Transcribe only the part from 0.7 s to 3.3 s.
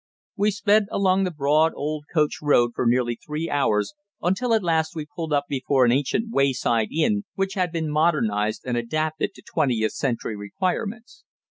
along the broad old coach road for nearly